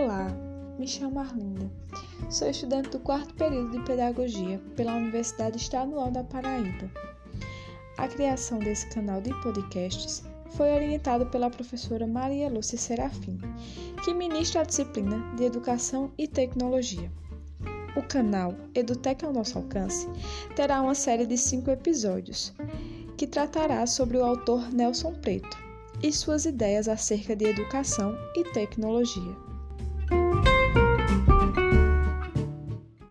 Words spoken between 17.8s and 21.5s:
O canal Edutec ao Nosso Alcance terá uma série de